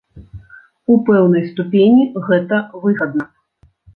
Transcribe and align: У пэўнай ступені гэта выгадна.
У 0.93 0.95
пэўнай 1.09 1.43
ступені 1.51 2.03
гэта 2.31 2.61
выгадна. 2.87 3.29